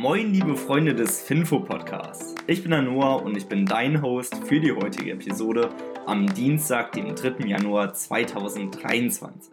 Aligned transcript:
Moin, 0.00 0.32
liebe 0.32 0.56
Freunde 0.56 0.94
des 0.94 1.22
Finfo 1.22 1.58
Podcasts. 1.58 2.36
Ich 2.46 2.62
bin 2.62 2.72
Anoa 2.72 3.14
und 3.14 3.36
ich 3.36 3.46
bin 3.46 3.66
dein 3.66 4.00
Host 4.00 4.32
für 4.46 4.60
die 4.60 4.70
heutige 4.70 5.10
Episode 5.10 5.70
am 6.06 6.32
Dienstag, 6.34 6.92
dem 6.92 7.16
3. 7.16 7.44
Januar 7.44 7.92
2023. 7.92 9.50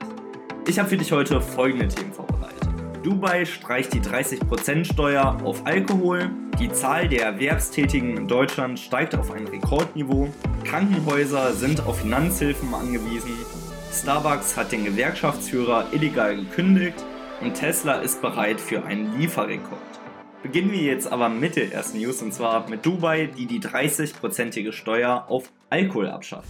Ich 0.67 0.77
habe 0.77 0.87
für 0.87 0.97
dich 0.97 1.11
heute 1.11 1.41
folgende 1.41 1.87
Themen 1.87 2.13
vorbereitet. 2.13 2.69
Dubai 3.01 3.43
streicht 3.45 3.91
die 3.93 4.01
30% 4.01 4.85
Steuer 4.85 5.35
auf 5.43 5.65
Alkohol, 5.65 6.29
die 6.59 6.71
Zahl 6.71 7.07
der 7.07 7.23
Erwerbstätigen 7.23 8.15
in 8.15 8.27
Deutschland 8.27 8.77
steigt 8.77 9.15
auf 9.15 9.31
ein 9.31 9.47
Rekordniveau, 9.47 10.29
Krankenhäuser 10.63 11.53
sind 11.53 11.83
auf 11.87 12.01
Finanzhilfen 12.01 12.71
angewiesen, 12.71 13.31
Starbucks 13.91 14.55
hat 14.55 14.71
den 14.71 14.85
Gewerkschaftsführer 14.85 15.87
illegal 15.91 16.35
gekündigt 16.35 17.03
und 17.41 17.55
Tesla 17.55 17.95
ist 18.02 18.21
bereit 18.21 18.62
für 18.62 18.85
einen 18.85 19.17
Lieferrekord. 19.17 19.95
Beginnen 20.45 20.71
wir 20.71 20.84
jetzt 20.84 21.12
aber 21.12 21.27
mit 21.27 21.55
der 21.55 21.73
ersten 21.73 21.98
News 21.98 22.21
und 22.21 22.31
zwar 22.31 22.70
mit 22.70 22.85
Dubai, 22.85 23.25
die 23.35 23.47
die 23.47 23.59
30-prozentige 23.59 24.73
Steuer 24.73 25.25
auf 25.27 25.51
Alkohol 25.71 26.07
abschafft. 26.07 26.47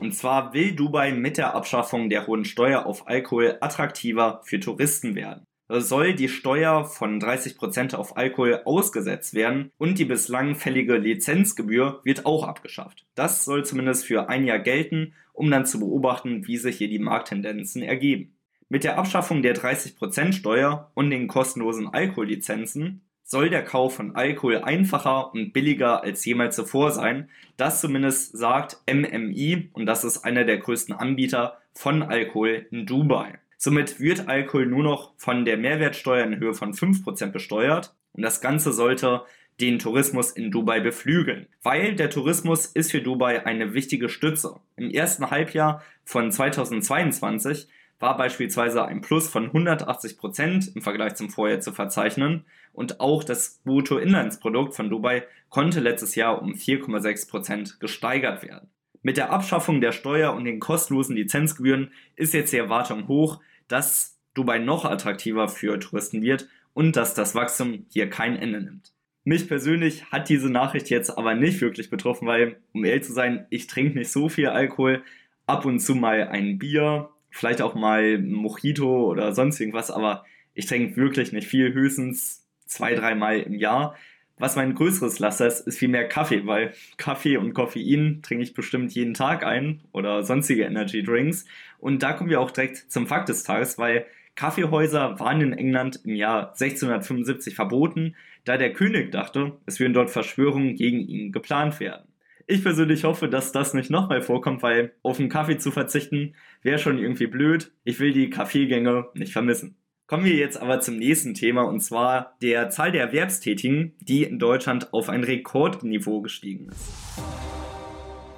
Und 0.00 0.14
zwar 0.14 0.54
will 0.54 0.74
Dubai 0.74 1.12
mit 1.12 1.36
der 1.36 1.54
Abschaffung 1.54 2.08
der 2.08 2.26
hohen 2.26 2.46
Steuer 2.46 2.86
auf 2.86 3.06
Alkohol 3.06 3.58
attraktiver 3.60 4.40
für 4.44 4.58
Touristen 4.60 5.14
werden. 5.14 5.44
Soll 5.68 6.14
die 6.14 6.30
Steuer 6.30 6.86
von 6.86 7.20
30% 7.20 7.96
auf 7.96 8.16
Alkohol 8.16 8.62
ausgesetzt 8.64 9.34
werden 9.34 9.70
und 9.76 9.98
die 9.98 10.06
bislang 10.06 10.54
fällige 10.54 10.96
Lizenzgebühr 10.96 12.00
wird 12.02 12.24
auch 12.24 12.48
abgeschafft. 12.48 13.04
Das 13.14 13.44
soll 13.44 13.66
zumindest 13.66 14.06
für 14.06 14.30
ein 14.30 14.46
Jahr 14.46 14.58
gelten, 14.58 15.12
um 15.34 15.50
dann 15.50 15.66
zu 15.66 15.80
beobachten, 15.80 16.46
wie 16.46 16.56
sich 16.56 16.78
hier 16.78 16.88
die 16.88 16.98
Markttendenzen 16.98 17.82
ergeben. 17.82 18.38
Mit 18.72 18.84
der 18.84 18.96
Abschaffung 18.96 19.42
der 19.42 19.54
30% 19.54 20.32
Steuer 20.32 20.90
und 20.94 21.10
den 21.10 21.28
kostenlosen 21.28 21.92
Alkohollizenzen 21.92 23.02
soll 23.22 23.50
der 23.50 23.64
Kauf 23.64 23.96
von 23.96 24.16
Alkohol 24.16 24.62
einfacher 24.62 25.34
und 25.34 25.52
billiger 25.52 26.02
als 26.02 26.24
jemals 26.24 26.56
zuvor 26.56 26.90
sein. 26.90 27.28
Das 27.58 27.82
zumindest 27.82 28.34
sagt 28.34 28.78
MMI 28.90 29.68
und 29.74 29.84
das 29.84 30.04
ist 30.04 30.24
einer 30.24 30.44
der 30.44 30.56
größten 30.56 30.94
Anbieter 30.94 31.58
von 31.74 32.02
Alkohol 32.02 32.64
in 32.70 32.86
Dubai. 32.86 33.38
Somit 33.58 34.00
wird 34.00 34.26
Alkohol 34.26 34.64
nur 34.64 34.84
noch 34.84 35.12
von 35.18 35.44
der 35.44 35.58
Mehrwertsteuer 35.58 36.24
in 36.24 36.40
Höhe 36.40 36.54
von 36.54 36.72
5% 36.72 37.26
besteuert 37.26 37.94
und 38.14 38.22
das 38.22 38.40
Ganze 38.40 38.72
sollte 38.72 39.20
den 39.60 39.80
Tourismus 39.80 40.30
in 40.30 40.50
Dubai 40.50 40.80
beflügeln, 40.80 41.46
weil 41.62 41.94
der 41.94 42.08
Tourismus 42.08 42.64
ist 42.64 42.90
für 42.90 43.02
Dubai 43.02 43.44
eine 43.44 43.74
wichtige 43.74 44.08
Stütze. 44.08 44.60
Im 44.76 44.88
ersten 44.88 45.30
Halbjahr 45.30 45.82
von 46.06 46.32
2022 46.32 47.68
war 48.02 48.16
beispielsweise 48.16 48.84
ein 48.84 49.00
Plus 49.00 49.28
von 49.28 49.46
180 49.46 50.18
Prozent 50.18 50.72
im 50.74 50.82
Vergleich 50.82 51.14
zum 51.14 51.30
Vorjahr 51.30 51.60
zu 51.60 51.72
verzeichnen 51.72 52.44
und 52.72 53.00
auch 53.00 53.22
das 53.22 53.60
Bruttoinlandsprodukt 53.64 54.74
von 54.74 54.90
Dubai 54.90 55.22
konnte 55.50 55.78
letztes 55.78 56.16
Jahr 56.16 56.42
um 56.42 56.54
4,6 56.54 57.30
Prozent 57.30 57.80
gesteigert 57.80 58.42
werden. 58.42 58.68
Mit 59.02 59.16
der 59.16 59.30
Abschaffung 59.30 59.80
der 59.80 59.92
Steuer 59.92 60.34
und 60.34 60.44
den 60.44 60.58
kostenlosen 60.58 61.14
Lizenzgebühren 61.14 61.92
ist 62.16 62.34
jetzt 62.34 62.52
die 62.52 62.58
Erwartung 62.58 63.06
hoch, 63.06 63.40
dass 63.68 64.18
Dubai 64.34 64.58
noch 64.58 64.84
attraktiver 64.84 65.48
für 65.48 65.78
Touristen 65.78 66.22
wird 66.22 66.48
und 66.74 66.96
dass 66.96 67.14
das 67.14 67.36
Wachstum 67.36 67.86
hier 67.88 68.10
kein 68.10 68.36
Ende 68.36 68.62
nimmt. 68.62 68.92
Mich 69.22 69.46
persönlich 69.46 70.06
hat 70.10 70.28
diese 70.28 70.50
Nachricht 70.50 70.90
jetzt 70.90 71.16
aber 71.16 71.34
nicht 71.34 71.60
wirklich 71.60 71.88
betroffen, 71.88 72.26
weil, 72.26 72.56
um 72.72 72.84
ehrlich 72.84 73.04
zu 73.04 73.12
sein, 73.12 73.46
ich 73.50 73.68
trinke 73.68 73.96
nicht 73.96 74.10
so 74.10 74.28
viel 74.28 74.48
Alkohol, 74.48 75.04
ab 75.46 75.64
und 75.64 75.78
zu 75.78 75.94
mal 75.94 76.28
ein 76.28 76.58
Bier, 76.58 77.11
vielleicht 77.32 77.62
auch 77.62 77.74
mal 77.74 78.18
Mojito 78.18 79.10
oder 79.10 79.32
sonst 79.32 79.58
irgendwas, 79.58 79.90
aber 79.90 80.24
ich 80.54 80.66
trinke 80.66 80.96
wirklich 80.96 81.32
nicht 81.32 81.48
viel, 81.48 81.72
höchstens 81.72 82.46
zwei, 82.66 82.94
dreimal 82.94 83.40
im 83.40 83.54
Jahr. 83.54 83.96
Was 84.38 84.56
mein 84.56 84.74
größeres 84.74 85.18
Laster 85.18 85.46
ist, 85.46 85.66
ist 85.66 85.78
vielmehr 85.78 86.08
Kaffee, 86.08 86.46
weil 86.46 86.72
Kaffee 86.96 87.36
und 87.36 87.54
Koffein 87.54 88.20
trinke 88.22 88.42
ich 88.42 88.54
bestimmt 88.54 88.92
jeden 88.92 89.14
Tag 89.14 89.44
ein 89.44 89.80
oder 89.92 90.22
sonstige 90.22 90.64
Energy 90.64 91.02
Drinks. 91.02 91.44
Und 91.78 92.02
da 92.02 92.12
kommen 92.12 92.30
wir 92.30 92.40
auch 92.40 92.50
direkt 92.50 92.90
zum 92.90 93.06
Fakt 93.06 93.28
des 93.28 93.44
Tages, 93.44 93.78
weil 93.78 94.06
Kaffeehäuser 94.34 95.20
waren 95.20 95.40
in 95.40 95.52
England 95.52 96.00
im 96.04 96.16
Jahr 96.16 96.52
1675 96.52 97.54
verboten, 97.54 98.16
da 98.44 98.56
der 98.56 98.72
König 98.72 99.12
dachte, 99.12 99.52
es 99.66 99.78
würden 99.78 99.92
dort 99.92 100.10
Verschwörungen 100.10 100.74
gegen 100.74 101.00
ihn 101.00 101.32
geplant 101.32 101.78
werden. 101.80 102.11
Ich 102.52 102.62
persönlich 102.62 103.04
hoffe, 103.04 103.30
dass 103.30 103.50
das 103.50 103.72
nicht 103.72 103.88
nochmal 103.88 104.20
vorkommt, 104.20 104.62
weil 104.62 104.92
auf 105.02 105.16
den 105.16 105.30
Kaffee 105.30 105.56
zu 105.56 105.70
verzichten 105.70 106.34
wäre 106.60 106.78
schon 106.78 106.98
irgendwie 106.98 107.26
blöd. 107.26 107.72
Ich 107.82 107.98
will 107.98 108.12
die 108.12 108.28
Kaffeegänge 108.28 109.06
nicht 109.14 109.32
vermissen. 109.32 109.78
Kommen 110.06 110.26
wir 110.26 110.34
jetzt 110.34 110.60
aber 110.60 110.78
zum 110.80 110.98
nächsten 110.98 111.32
Thema 111.32 111.62
und 111.62 111.80
zwar 111.80 112.36
der 112.42 112.68
Zahl 112.68 112.92
der 112.92 113.04
Erwerbstätigen, 113.04 113.94
die 114.00 114.24
in 114.24 114.38
Deutschland 114.38 114.92
auf 114.92 115.08
ein 115.08 115.24
Rekordniveau 115.24 116.20
gestiegen 116.20 116.68
ist. 116.68 116.92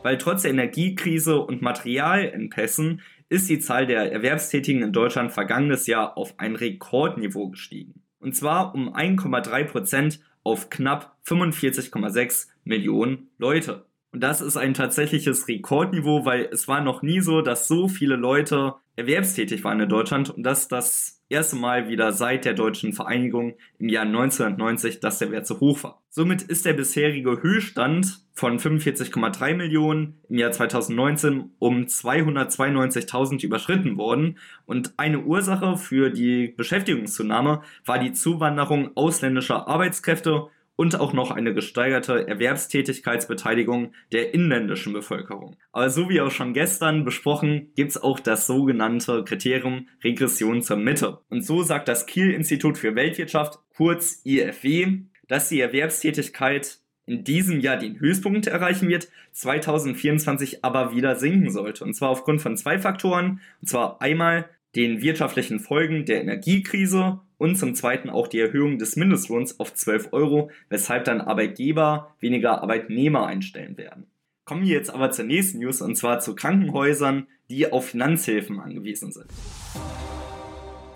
Weil 0.05 0.17
trotz 0.19 0.43
der 0.43 0.53
Energiekrise 0.53 1.41
und 1.41 1.61
Materialengpässen 1.61 3.01
ist 3.29 3.51
die 3.51 3.59
Zahl 3.59 3.89
der 3.89 4.13
Erwerbstätigen 4.13 4.83
in 4.83 4.93
Deutschland 4.93 5.33
vergangenes 5.33 5.89
Jahr 5.89 6.17
auf 6.17 6.39
ein 6.39 6.55
Rekordniveau 6.55 7.49
gestiegen. 7.49 8.05
Und 8.21 8.37
zwar 8.37 8.77
um 8.77 8.95
1,3 8.95 9.65
Prozent 9.65 10.21
auf 10.45 10.71
knapp 10.71 11.17
45,6 11.27 12.47
Millionen 12.63 13.31
Leute. 13.39 13.87
Und 14.15 14.21
das 14.21 14.41
ist 14.41 14.57
ein 14.57 14.75
tatsächliches 14.75 15.49
Rekordniveau, 15.49 16.25
weil 16.25 16.49
es 16.53 16.69
war 16.69 16.81
noch 16.81 17.03
nie 17.03 17.19
so, 17.19 17.43
dass 17.43 17.67
so 17.67 17.89
viele 17.89 18.15
Leute 18.15 18.75
erwerbstätig 18.95 19.65
waren 19.65 19.81
in 19.81 19.89
Deutschland 19.89 20.31
und 20.31 20.45
dass 20.45 20.69
das 20.69 21.21
erste 21.29 21.57
Mal 21.57 21.89
wieder 21.89 22.13
seit 22.13 22.45
der 22.45 22.55
deutschen 22.55 22.93
Vereinigung 22.93 23.55
im 23.81 23.89
Jahr 23.89 24.05
1990, 24.05 25.01
dass 25.01 25.19
der 25.19 25.33
Wert 25.33 25.49
so 25.49 25.59
hoch 25.59 25.83
war. 25.83 26.01
Somit 26.11 26.43
ist 26.43 26.65
der 26.65 26.75
bisherige 26.75 27.43
Höchststand 27.43 28.21
von 28.35 28.61
45,3 28.61 29.55
Millionen 29.57 30.21
im 30.29 30.39
Jahr 30.39 30.53
2019 30.53 31.51
um 31.59 31.87
292.000 31.87 33.45
überschritten 33.45 33.97
worden 33.97 34.39
und 34.65 34.95
eine 34.97 35.23
Ursache 35.23 35.77
für 35.77 36.11
die 36.11 36.55
Beschäftigungszunahme 36.57 37.63
war 37.85 37.99
die 37.99 38.13
Zuwanderung 38.13 38.97
ausländischer 38.97 39.67
Arbeitskräfte 39.67 40.51
und 40.77 40.99
auch 40.99 41.13
noch 41.13 41.31
eine 41.31 41.55
gesteigerte 41.55 42.27
Erwerbstätigkeitsbeteiligung 42.27 43.93
der 44.13 44.35
inländischen 44.35 44.93
Bevölkerung. 44.93 45.57
Aber 45.73 45.91
so 45.91 46.09
wie 46.09 46.21
auch 46.21 46.31
schon 46.31 46.53
gestern 46.53 47.05
besprochen, 47.05 47.73
gibt 47.77 47.91
es 47.91 48.03
auch 48.03 48.21
das 48.21 48.47
sogenannte 48.47 49.25
Kriterium 49.25 49.89
Regression 50.03 50.63
zur 50.63 50.77
Mitte. 50.77 51.19
Und 51.29 51.45
so 51.45 51.63
sagt 51.63 51.89
das 51.89 52.07
Kiel-Institut 52.07 52.79
für 52.79 52.95
Weltwirtschaft, 52.95 53.61
kurz 53.77 54.21
IFW, 54.25 54.99
dass 55.29 55.49
die 55.49 55.61
Erwerbstätigkeit 55.61 56.79
in 57.07 57.25
diesem 57.25 57.61
Jahr 57.61 57.77
den 57.77 58.01
Höchstpunkt 58.01 58.47
erreichen 58.47 58.89
wird, 58.89 59.09
2024 59.33 60.65
aber 60.65 60.95
wieder 60.95 61.17
sinken 61.17 61.51
sollte. 61.51 61.85
Und 61.85 61.95
zwar 61.95 62.11
aufgrund 62.11 62.41
von 62.41 62.57
zwei 62.57 62.79
Faktoren. 62.79 63.41
Und 63.61 63.69
zwar 63.69 64.01
einmal 64.01 64.49
den 64.75 65.03
wirtschaftlichen 65.03 65.61
Folgen 65.61 66.05
der 66.05 66.21
Energiekrise 66.21 67.21
und 67.45 67.57
zum 67.57 67.75
Zweiten 67.75 68.09
auch 68.09 68.27
die 68.27 68.41
Erhöhung 68.41 68.79
des 68.79 68.97
Mindestlohns 68.97 69.61
auf 69.61 69.75
12 69.75 70.15
Euro, 70.15 70.51
weshalb 70.71 71.05
dann 71.05 71.21
Arbeitgeber 71.21 72.17
weniger 72.19 72.63
Arbeitnehmer 72.63 73.27
einstellen 73.27 73.77
werden. 73.77 74.07
Kommen 74.47 74.63
wir 74.63 74.73
jetzt 74.73 74.89
aber 74.89 75.11
zur 75.11 75.27
nächsten 75.27 75.59
News 75.59 75.83
und 75.83 75.95
zwar 75.95 76.21
zu 76.21 76.35
Krankenhäusern, 76.35 77.27
die 77.51 77.71
auf 77.71 77.89
Finanzhilfen 77.89 78.61
angewiesen 78.61 79.13
sind. 79.13 79.27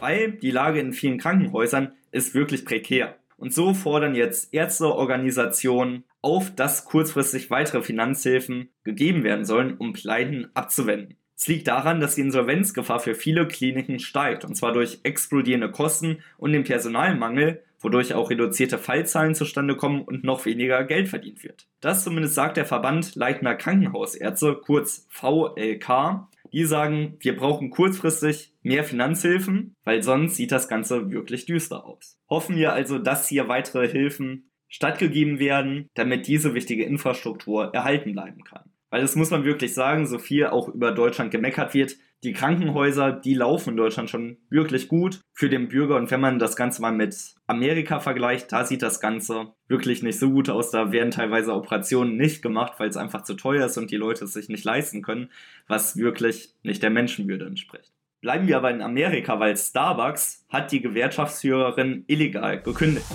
Weil 0.00 0.32
die 0.32 0.50
Lage 0.50 0.81
in 0.81 0.94
vielen 0.94 1.19
Krankenhäusern 1.19 1.92
ist 2.12 2.34
wirklich 2.34 2.65
prekär. 2.65 3.16
Und 3.36 3.53
so 3.53 3.75
fordern 3.75 4.15
jetzt 4.15 4.54
Ärzteorganisationen 4.54 6.04
auf, 6.22 6.54
dass 6.54 6.86
kurzfristig 6.86 7.50
weitere 7.50 7.82
Finanzhilfen 7.82 8.70
gegeben 8.84 9.22
werden 9.22 9.44
sollen, 9.44 9.76
um 9.76 9.92
Pleiten 9.92 10.48
abzuwenden. 10.54 11.18
Es 11.38 11.47
liegt 11.47 11.69
daran, 11.69 12.00
dass 12.00 12.16
die 12.16 12.22
Insolvenzgefahr 12.22 12.99
für 12.99 13.15
viele 13.15 13.47
Kliniken 13.47 14.00
steigt, 14.00 14.44
und 14.44 14.56
zwar 14.56 14.72
durch 14.72 14.99
explodierende 15.04 15.71
Kosten 15.71 16.19
und 16.37 16.53
den 16.53 16.65
Personalmangel, 16.65 17.62
wodurch 17.78 18.12
auch 18.15 18.31
reduzierte 18.31 18.76
Fallzahlen 18.76 19.36
zustande 19.36 19.77
kommen 19.77 20.03
und 20.03 20.24
noch 20.24 20.47
weniger 20.47 20.83
Geld 20.83 21.07
verdient 21.07 21.45
wird. 21.45 21.68
Das 21.80 22.03
zumindest 22.03 22.34
sagt 22.34 22.57
der 22.57 22.66
Verband 22.66 23.15
Leitner 23.15 23.54
Krankenhausärzte, 23.54 24.57
kurz 24.57 25.07
VLK. 25.10 26.27
Die 26.53 26.65
sagen, 26.65 27.16
wir 27.21 27.36
brauchen 27.36 27.71
kurzfristig 27.71 28.53
mehr 28.63 28.83
Finanzhilfen, 28.83 29.77
weil 29.84 30.03
sonst 30.03 30.34
sieht 30.34 30.51
das 30.51 30.66
Ganze 30.66 31.13
wirklich 31.13 31.47
düster 31.47 31.84
aus. 31.84 32.18
Hoffen 32.28 32.57
wir 32.57 32.72
also, 32.72 32.98
dass 32.98 33.28
hier 33.28 33.47
weitere 33.47 33.86
Hilfen 33.86 34.51
stattgegeben 34.66 35.39
werden, 35.39 35.89
damit 35.95 36.27
diese 36.27 36.54
wichtige 36.54 36.84
Infrastruktur 36.84 37.72
erhalten 37.74 38.13
bleiben 38.13 38.42
kann. 38.42 38.67
Weil 38.91 39.03
das 39.03 39.17
muss 39.17 39.31
man 39.31 39.45
wirklich 39.45 39.75
sagen, 39.75 40.07
so 40.07 40.19
viel 40.19 40.47
auch 40.47 40.69
über 40.69 40.93
Deutschland 40.93 41.31
gemeckert 41.31 41.75
wird. 41.75 41.97
Die 42.25 42.33
Krankenhäuser, 42.33 43.13
die 43.13 43.35
laufen 43.35 43.71
in 43.71 43.77
Deutschland 43.77 44.11
schon 44.11 44.39
wirklich 44.51 44.89
gut 44.89 45.21
für 45.33 45.49
den 45.49 45.69
Bürger. 45.69 45.97
Und 45.97 46.11
wenn 46.11 46.21
man 46.21 46.39
das 46.39 46.57
Ganze 46.57 46.83
mal 46.83 46.91
mit 46.91 47.35
Amerika 47.47 48.01
vergleicht, 48.01 48.51
da 48.51 48.65
sieht 48.65 48.83
das 48.83 49.01
Ganze 49.01 49.53
wirklich 49.69 50.03
nicht 50.03 50.19
so 50.19 50.31
gut 50.31 50.49
aus. 50.49 50.71
Da 50.71 50.91
werden 50.91 51.11
teilweise 51.11 51.53
Operationen 51.53 52.17
nicht 52.17 52.43
gemacht, 52.43 52.75
weil 52.79 52.89
es 52.89 52.97
einfach 52.97 53.23
zu 53.23 53.35
teuer 53.35 53.67
ist 53.67 53.79
und 53.79 53.91
die 53.91 53.97
Leute 53.97 54.25
es 54.25 54.33
sich 54.33 54.49
nicht 54.49 54.65
leisten 54.65 55.03
können, 55.03 55.31
was 55.69 55.97
wirklich 55.97 56.55
nicht 56.63 56.83
der 56.83 56.91
Menschenwürde 56.91 57.47
entspricht. 57.47 57.93
Bleiben 58.21 58.49
wir 58.49 58.57
aber 58.57 58.73
in 58.73 58.83
Amerika, 58.83 59.39
weil 59.39 59.57
Starbucks 59.57 60.45
hat 60.49 60.73
die 60.73 60.81
Gewerkschaftsführerin 60.81 62.05
illegal 62.09 62.61
gekündigt. 62.61 63.07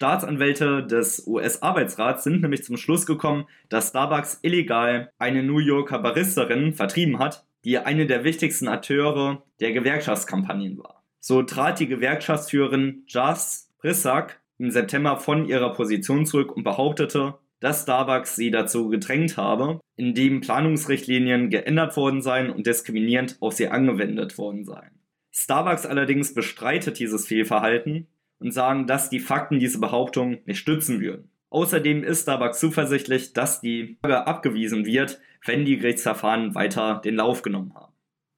Staatsanwälte 0.00 0.82
des 0.82 1.26
US-Arbeitsrats 1.26 2.24
sind 2.24 2.40
nämlich 2.40 2.64
zum 2.64 2.78
Schluss 2.78 3.04
gekommen, 3.04 3.44
dass 3.68 3.90
Starbucks 3.90 4.38
illegal 4.40 5.12
eine 5.18 5.42
New 5.42 5.58
Yorker 5.58 5.98
Baristerin 5.98 6.72
vertrieben 6.72 7.18
hat, 7.18 7.44
die 7.66 7.76
eine 7.76 8.06
der 8.06 8.24
wichtigsten 8.24 8.66
Akteure 8.66 9.42
der 9.60 9.72
Gewerkschaftskampagnen 9.72 10.78
war. 10.78 11.04
So 11.18 11.42
trat 11.42 11.80
die 11.80 11.86
Gewerkschaftsführerin 11.86 13.02
Jas 13.08 13.68
Brissack 13.76 14.40
im 14.56 14.70
September 14.70 15.18
von 15.18 15.44
ihrer 15.44 15.74
Position 15.74 16.24
zurück 16.24 16.56
und 16.56 16.64
behauptete, 16.64 17.34
dass 17.60 17.82
Starbucks 17.82 18.36
sie 18.36 18.50
dazu 18.50 18.88
gedrängt 18.88 19.36
habe, 19.36 19.80
indem 19.96 20.40
Planungsrichtlinien 20.40 21.50
geändert 21.50 21.94
worden 21.98 22.22
seien 22.22 22.48
und 22.48 22.66
diskriminierend 22.66 23.36
auf 23.40 23.52
sie 23.52 23.68
angewendet 23.68 24.38
worden 24.38 24.64
seien. 24.64 24.98
Starbucks 25.30 25.84
allerdings 25.84 26.32
bestreitet 26.32 26.98
dieses 26.98 27.26
Fehlverhalten 27.26 28.06
und 28.40 28.52
sagen, 28.52 28.86
dass 28.86 29.10
die 29.10 29.20
Fakten 29.20 29.58
diese 29.58 29.78
Behauptung 29.78 30.38
nicht 30.46 30.58
stützen 30.58 31.00
würden. 31.00 31.30
Außerdem 31.50 32.04
ist 32.04 32.22
Starbucks 32.22 32.60
zuversichtlich, 32.60 33.32
dass 33.32 33.60
die 33.60 33.98
Frage 34.00 34.26
abgewiesen 34.26 34.84
wird, 34.84 35.20
wenn 35.44 35.64
die 35.64 35.78
Gerichtsverfahren 35.78 36.54
weiter 36.54 37.00
den 37.04 37.16
Lauf 37.16 37.42
genommen 37.42 37.74
haben. 37.74 37.92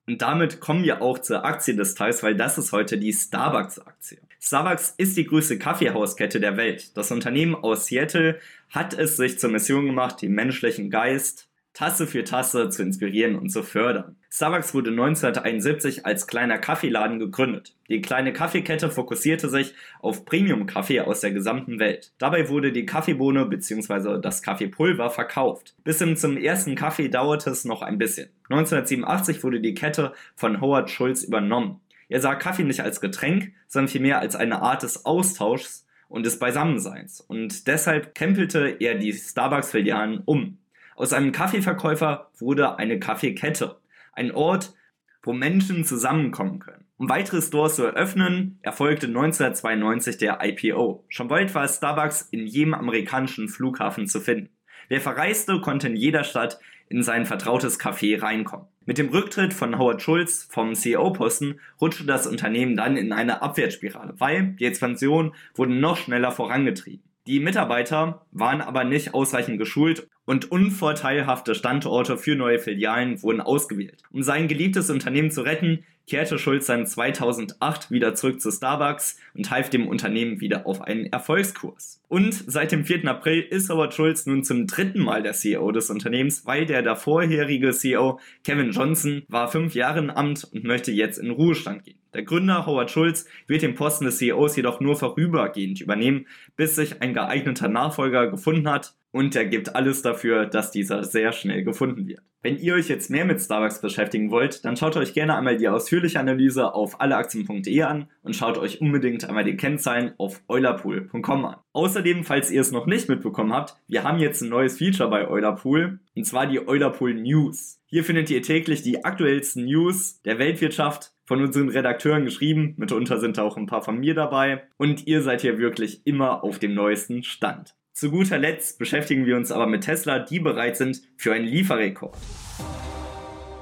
Und 0.06 0.20
damit 0.20 0.60
kommen 0.60 0.82
wir 0.82 1.00
auch 1.00 1.18
zur 1.18 1.44
Aktie 1.44 1.76
des 1.76 1.94
Tages, 1.94 2.22
weil 2.22 2.34
das 2.34 2.58
ist 2.58 2.72
heute 2.72 2.98
die 2.98 3.12
Starbucks-Aktie. 3.12 4.18
Starbucks 4.40 4.94
ist 4.96 5.16
die 5.16 5.26
größte 5.26 5.58
Kaffeehauskette 5.58 6.40
der 6.40 6.56
Welt. 6.56 6.96
Das 6.96 7.12
Unternehmen 7.12 7.54
aus 7.54 7.86
Seattle 7.86 8.40
hat 8.70 8.94
es 8.94 9.16
sich 9.16 9.38
zur 9.38 9.50
Mission 9.50 9.86
gemacht, 9.86 10.20
den 10.20 10.32
menschlichen 10.32 10.90
Geist 10.90 11.48
Tasse 11.74 12.06
für 12.06 12.24
Tasse 12.24 12.68
zu 12.68 12.82
inspirieren 12.82 13.36
und 13.36 13.48
zu 13.48 13.62
fördern. 13.62 14.16
Starbucks 14.30 14.74
wurde 14.74 14.90
1971 14.90 16.04
als 16.04 16.26
kleiner 16.26 16.58
Kaffeeladen 16.58 17.18
gegründet. 17.18 17.74
Die 17.88 18.02
kleine 18.02 18.32
Kaffeekette 18.32 18.90
fokussierte 18.90 19.48
sich 19.48 19.74
auf 20.00 20.24
Premium-Kaffee 20.24 21.00
aus 21.00 21.20
der 21.20 21.32
gesamten 21.32 21.78
Welt. 21.78 22.12
Dabei 22.18 22.48
wurde 22.48 22.72
die 22.72 22.86
Kaffeebohne 22.86 23.46
bzw. 23.46 24.20
das 24.20 24.42
Kaffeepulver 24.42 25.10
verkauft. 25.10 25.74
Bis 25.84 25.98
hin 25.98 26.16
zum 26.16 26.36
ersten 26.36 26.74
Kaffee 26.74 27.08
dauerte 27.08 27.50
es 27.50 27.64
noch 27.64 27.82
ein 27.82 27.98
bisschen. 27.98 28.28
1987 28.50 29.42
wurde 29.42 29.60
die 29.60 29.74
Kette 29.74 30.12
von 30.36 30.60
Howard 30.60 30.90
Schulz 30.90 31.22
übernommen. 31.22 31.80
Er 32.08 32.20
sah 32.20 32.34
Kaffee 32.34 32.64
nicht 32.64 32.82
als 32.82 33.00
Getränk, 33.00 33.52
sondern 33.68 33.88
vielmehr 33.88 34.18
als 34.18 34.36
eine 34.36 34.60
Art 34.60 34.82
des 34.82 35.06
Austauschs 35.06 35.86
und 36.08 36.26
des 36.26 36.38
Beisammenseins. 36.38 37.22
Und 37.22 37.66
deshalb 37.66 38.14
krempelte 38.14 38.76
er 38.80 38.96
die 38.96 39.14
Starbucks-Filialen 39.14 40.22
um. 40.26 40.58
Aus 40.96 41.12
einem 41.12 41.32
Kaffeeverkäufer 41.32 42.30
wurde 42.38 42.78
eine 42.78 42.98
Kaffeekette. 42.98 43.76
Ein 44.12 44.32
Ort, 44.32 44.74
wo 45.22 45.32
Menschen 45.32 45.84
zusammenkommen 45.84 46.58
können. 46.58 46.84
Um 46.96 47.08
weitere 47.08 47.42
Stores 47.42 47.76
zu 47.76 47.84
eröffnen, 47.84 48.58
erfolgte 48.62 49.06
1992 49.06 50.18
der 50.18 50.38
IPO. 50.42 51.04
Schon 51.08 51.28
bald 51.28 51.54
war 51.54 51.66
Starbucks 51.66 52.28
in 52.30 52.46
jedem 52.46 52.74
amerikanischen 52.74 53.48
Flughafen 53.48 54.06
zu 54.06 54.20
finden. 54.20 54.50
Wer 54.88 55.00
verreiste, 55.00 55.60
konnte 55.60 55.88
in 55.88 55.96
jeder 55.96 56.22
Stadt 56.22 56.60
in 56.88 57.02
sein 57.02 57.24
vertrautes 57.24 57.80
Café 57.80 58.20
reinkommen. 58.22 58.66
Mit 58.84 58.98
dem 58.98 59.08
Rücktritt 59.08 59.54
von 59.54 59.78
Howard 59.78 60.02
Schulz 60.02 60.46
vom 60.50 60.74
CEO-Posten 60.74 61.60
rutschte 61.80 62.04
das 62.04 62.26
Unternehmen 62.26 62.76
dann 62.76 62.96
in 62.96 63.12
eine 63.12 63.42
Abwärtsspirale, 63.42 64.14
weil 64.18 64.52
die 64.58 64.66
Expansion 64.66 65.34
wurde 65.54 65.72
noch 65.72 65.96
schneller 65.96 66.32
vorangetrieben. 66.32 67.02
Die 67.28 67.38
Mitarbeiter 67.38 68.26
waren 68.32 68.60
aber 68.60 68.82
nicht 68.82 69.14
ausreichend 69.14 69.58
geschult 69.58 70.08
und 70.24 70.50
unvorteilhafte 70.50 71.54
Standorte 71.54 72.18
für 72.18 72.34
neue 72.34 72.58
Filialen 72.58 73.22
wurden 73.22 73.40
ausgewählt. 73.40 74.02
Um 74.10 74.22
sein 74.22 74.48
geliebtes 74.48 74.90
Unternehmen 74.90 75.30
zu 75.30 75.42
retten, 75.42 75.84
kehrte 76.12 76.38
Schulz 76.38 76.66
dann 76.66 76.86
2008 76.86 77.90
wieder 77.90 78.14
zurück 78.14 78.38
zu 78.38 78.50
Starbucks 78.50 79.16
und 79.32 79.50
half 79.50 79.70
dem 79.70 79.88
Unternehmen 79.88 80.42
wieder 80.42 80.66
auf 80.66 80.82
einen 80.82 81.06
Erfolgskurs. 81.06 82.02
Und 82.06 82.34
seit 82.34 82.70
dem 82.70 82.84
4. 82.84 83.08
April 83.08 83.40
ist 83.40 83.70
Howard 83.70 83.94
Schulz 83.94 84.26
nun 84.26 84.44
zum 84.44 84.66
dritten 84.66 85.00
Mal 85.00 85.22
der 85.22 85.32
CEO 85.32 85.72
des 85.72 85.88
Unternehmens, 85.88 86.44
weil 86.44 86.66
der 86.66 86.82
davorherige 86.82 87.70
CEO 87.70 88.20
Kevin 88.44 88.72
Johnson 88.72 89.22
war 89.28 89.50
fünf 89.50 89.74
Jahre 89.74 90.00
im 90.00 90.10
Amt 90.10 90.44
und 90.52 90.64
möchte 90.64 90.92
jetzt 90.92 91.16
in 91.16 91.30
Ruhestand 91.30 91.84
gehen. 91.84 91.96
Der 92.12 92.24
Gründer 92.24 92.66
Howard 92.66 92.90
Schulz 92.90 93.24
wird 93.46 93.62
den 93.62 93.74
Posten 93.74 94.04
des 94.04 94.18
CEOs 94.18 94.54
jedoch 94.54 94.80
nur 94.80 94.96
vorübergehend 94.96 95.80
übernehmen, 95.80 96.26
bis 96.56 96.76
sich 96.76 97.00
ein 97.00 97.14
geeigneter 97.14 97.68
Nachfolger 97.68 98.30
gefunden 98.30 98.68
hat 98.68 98.92
und 99.12 99.36
er 99.36 99.44
gibt 99.44 99.76
alles 99.76 100.02
dafür, 100.02 100.46
dass 100.46 100.70
dieser 100.70 101.04
sehr 101.04 101.32
schnell 101.32 101.62
gefunden 101.62 102.08
wird. 102.08 102.22
Wenn 102.44 102.58
ihr 102.58 102.74
euch 102.74 102.88
jetzt 102.88 103.08
mehr 103.08 103.24
mit 103.24 103.40
Starbucks 103.40 103.80
beschäftigen 103.80 104.32
wollt, 104.32 104.64
dann 104.64 104.76
schaut 104.76 104.96
euch 104.96 105.14
gerne 105.14 105.36
einmal 105.36 105.58
die 105.58 105.68
ausführliche 105.68 106.18
Analyse 106.18 106.74
auf 106.74 107.00
alleaktien.de 107.00 107.82
an 107.82 108.08
und 108.22 108.34
schaut 108.34 108.58
euch 108.58 108.80
unbedingt 108.80 109.24
einmal 109.28 109.44
die 109.44 109.56
Kennzahlen 109.56 110.14
auf 110.18 110.42
eulerpool.com 110.48 111.44
an. 111.44 111.56
Außerdem, 111.72 112.24
falls 112.24 112.50
ihr 112.50 112.60
es 112.60 112.72
noch 112.72 112.86
nicht 112.86 113.08
mitbekommen 113.08 113.52
habt, 113.52 113.76
wir 113.86 114.02
haben 114.02 114.18
jetzt 114.18 114.42
ein 114.42 114.48
neues 114.48 114.78
Feature 114.78 115.08
bei 115.08 115.28
Eulerpool 115.28 116.00
und 116.16 116.26
zwar 116.26 116.48
die 116.48 116.66
Eulerpool 116.66 117.14
News. 117.14 117.80
Hier 117.86 118.02
findet 118.02 118.28
ihr 118.30 118.42
täglich 118.42 118.82
die 118.82 119.04
aktuellsten 119.04 119.66
News 119.66 120.20
der 120.22 120.40
Weltwirtschaft 120.40 121.12
von 121.24 121.40
unseren 121.40 121.68
Redakteuren 121.68 122.24
geschrieben. 122.24 122.74
Mitunter 122.76 123.20
sind 123.20 123.38
da 123.38 123.42
auch 123.42 123.56
ein 123.56 123.66
paar 123.66 123.82
von 123.82 123.98
mir 123.98 124.14
dabei. 124.14 124.64
Und 124.78 125.06
ihr 125.06 125.22
seid 125.22 125.42
hier 125.42 125.58
wirklich 125.58 126.06
immer 126.06 126.42
auf 126.42 126.58
dem 126.58 126.74
neuesten 126.74 127.22
Stand. 127.22 127.76
Zu 127.92 128.10
guter 128.10 128.38
Letzt 128.38 128.78
beschäftigen 128.78 129.26
wir 129.26 129.36
uns 129.36 129.52
aber 129.52 129.66
mit 129.66 129.84
Tesla, 129.84 130.18
die 130.18 130.40
bereit 130.40 130.78
sind 130.78 131.02
für 131.18 131.34
einen 131.34 131.44
Lieferrekord. 131.44 132.16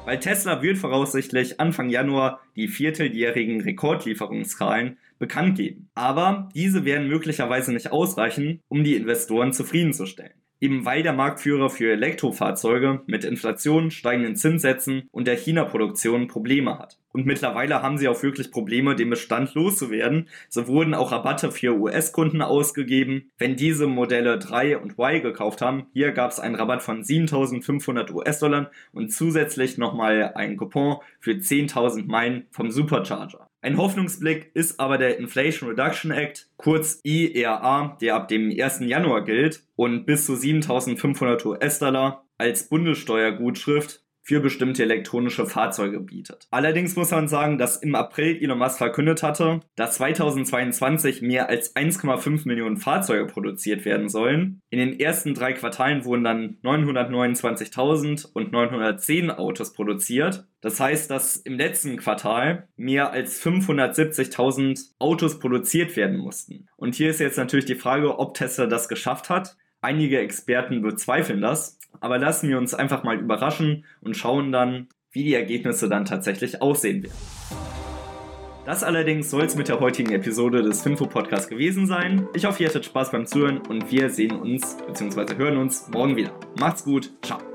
Weil 0.04 0.20
Tesla 0.20 0.62
wird 0.62 0.78
voraussichtlich 0.78 1.58
Anfang 1.58 1.90
Januar 1.90 2.40
die 2.54 2.68
vierteljährigen 2.68 3.60
Rekordlieferungszahlen 3.60 4.98
bekannt 5.18 5.58
geben. 5.58 5.90
Aber 5.94 6.48
diese 6.54 6.84
werden 6.84 7.08
möglicherweise 7.08 7.72
nicht 7.72 7.90
ausreichen, 7.90 8.60
um 8.68 8.84
die 8.84 8.94
Investoren 8.94 9.52
zufriedenzustellen 9.52 10.39
eben 10.60 10.84
weil 10.84 11.02
der 11.02 11.12
Marktführer 11.12 11.70
für 11.70 11.92
Elektrofahrzeuge 11.92 13.02
mit 13.06 13.24
Inflation, 13.24 13.90
steigenden 13.90 14.36
Zinssätzen 14.36 15.08
und 15.10 15.26
der 15.26 15.36
China-Produktion 15.36 16.28
Probleme 16.28 16.78
hat. 16.78 16.98
Und 17.12 17.26
mittlerweile 17.26 17.82
haben 17.82 17.98
sie 17.98 18.06
auch 18.06 18.22
wirklich 18.22 18.52
Probleme, 18.52 18.94
den 18.94 19.10
Bestand 19.10 19.54
loszuwerden. 19.54 20.28
So 20.48 20.68
wurden 20.68 20.94
auch 20.94 21.10
Rabatte 21.10 21.50
für 21.50 21.76
US-Kunden 21.76 22.40
ausgegeben, 22.40 23.30
wenn 23.38 23.56
diese 23.56 23.86
Modelle 23.86 24.38
3 24.38 24.78
und 24.78 24.92
Y 24.92 25.20
gekauft 25.22 25.60
haben. 25.60 25.86
Hier 25.92 26.12
gab 26.12 26.30
es 26.30 26.38
einen 26.38 26.54
Rabatt 26.54 26.82
von 26.82 27.02
7.500 27.02 28.12
US-Dollar 28.12 28.70
und 28.92 29.12
zusätzlich 29.12 29.76
nochmal 29.76 30.32
einen 30.34 30.56
Coupon 30.56 30.98
für 31.18 31.32
10.000 31.32 32.06
Meilen 32.06 32.46
vom 32.50 32.70
Supercharger. 32.70 33.49
Ein 33.62 33.76
Hoffnungsblick 33.76 34.50
ist 34.54 34.80
aber 34.80 34.96
der 34.96 35.18
Inflation 35.18 35.68
Reduction 35.68 36.10
Act, 36.12 36.48
kurz 36.56 37.00
IRA, 37.02 37.98
der 38.00 38.14
ab 38.14 38.28
dem 38.28 38.50
1. 38.50 38.80
Januar 38.80 39.22
gilt 39.24 39.66
und 39.76 40.06
bis 40.06 40.24
zu 40.24 40.32
7.500 40.32 41.44
US-Dollar 41.44 42.24
als 42.38 42.68
Bundessteuergutschrift 42.70 44.02
für 44.22 44.40
bestimmte 44.40 44.82
elektronische 44.82 45.46
Fahrzeuge 45.46 46.00
bietet. 46.00 46.46
Allerdings 46.50 46.96
muss 46.96 47.10
man 47.10 47.28
sagen, 47.28 47.58
dass 47.58 47.76
im 47.76 47.94
April 47.94 48.36
Elon 48.40 48.58
Musk 48.58 48.78
verkündet 48.78 49.22
hatte, 49.22 49.60
dass 49.76 49.94
2022 49.96 51.22
mehr 51.22 51.48
als 51.48 51.74
1,5 51.74 52.46
Millionen 52.46 52.76
Fahrzeuge 52.76 53.26
produziert 53.26 53.84
werden 53.84 54.08
sollen. 54.08 54.60
In 54.70 54.78
den 54.78 54.98
ersten 55.00 55.34
drei 55.34 55.52
Quartalen 55.52 56.04
wurden 56.04 56.24
dann 56.24 56.58
929.000 56.62 58.32
und 58.32 58.52
910 58.52 59.30
Autos 59.30 59.72
produziert. 59.72 60.46
Das 60.60 60.78
heißt, 60.78 61.10
dass 61.10 61.36
im 61.36 61.54
letzten 61.54 61.96
Quartal 61.96 62.68
mehr 62.76 63.12
als 63.12 63.42
570.000 63.44 64.90
Autos 64.98 65.38
produziert 65.38 65.96
werden 65.96 66.18
mussten. 66.18 66.68
Und 66.76 66.94
hier 66.94 67.10
ist 67.10 67.20
jetzt 67.20 67.38
natürlich 67.38 67.64
die 67.64 67.74
Frage, 67.74 68.18
ob 68.18 68.34
Tesla 68.34 68.66
das 68.66 68.88
geschafft 68.88 69.30
hat. 69.30 69.56
Einige 69.82 70.20
Experten 70.20 70.82
bezweifeln 70.82 71.40
das, 71.40 71.79
aber 72.00 72.18
lassen 72.18 72.48
wir 72.48 72.58
uns 72.58 72.74
einfach 72.74 73.02
mal 73.02 73.18
überraschen 73.18 73.84
und 74.00 74.16
schauen 74.16 74.52
dann, 74.52 74.88
wie 75.10 75.24
die 75.24 75.34
Ergebnisse 75.34 75.88
dann 75.88 76.04
tatsächlich 76.04 76.62
aussehen 76.62 77.02
werden. 77.02 77.16
Das 78.64 78.84
allerdings 78.84 79.30
soll 79.30 79.42
es 79.42 79.56
mit 79.56 79.68
der 79.68 79.80
heutigen 79.80 80.12
Episode 80.12 80.62
des 80.62 80.82
Finfo 80.82 81.06
Podcasts 81.06 81.48
gewesen 81.48 81.86
sein. 81.86 82.28
Ich 82.34 82.44
hoffe, 82.44 82.62
ihr 82.62 82.68
hattet 82.68 82.84
Spaß 82.84 83.10
beim 83.10 83.26
Zuhören 83.26 83.58
und 83.68 83.90
wir 83.90 84.10
sehen 84.10 84.32
uns 84.32 84.76
bzw. 84.86 85.36
hören 85.36 85.56
uns 85.56 85.88
morgen 85.88 86.14
wieder. 86.14 86.32
Macht's 86.58 86.84
gut, 86.84 87.10
ciao. 87.22 87.49